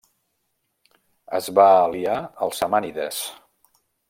Es 1.41 1.49
va 1.59 1.67
aliar 1.83 2.17
als 2.47 2.63
samànides. 2.65 3.23